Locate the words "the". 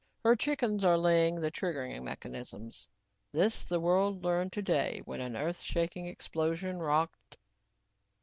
1.41-1.51, 3.69-3.79